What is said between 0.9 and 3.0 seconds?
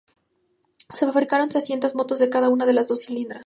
Se fabricaron trescientas motos de cada una de las